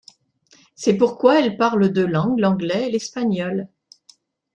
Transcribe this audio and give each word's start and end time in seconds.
C'est 0.73 0.97
pourquoi 0.97 1.39
elle 1.39 1.57
parle 1.57 1.93
deux 1.93 2.07
langues, 2.07 2.39
l'anglais 2.39 2.87
et 2.87 2.91
l'espagnol. 2.91 3.67